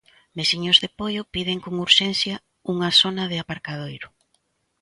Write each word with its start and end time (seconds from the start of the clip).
Veciños 0.37 0.77
de 0.83 0.89
Poio 0.99 1.21
piden 1.33 1.59
con 1.65 1.73
urxencia 1.85 2.35
unha 2.73 2.89
zona 3.01 3.23
de 3.31 3.37
aparcadoiro. 3.43 4.07